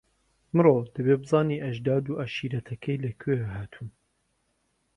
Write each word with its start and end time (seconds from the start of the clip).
مرۆ 0.55 0.75
دەبێ 0.95 1.15
بزانێ 1.21 1.57
ئەژداد 1.63 2.05
و 2.07 2.19
عەشیرەتەکەی 2.21 3.01
لەکوێ 3.05 3.37
هاتوون. 3.55 3.91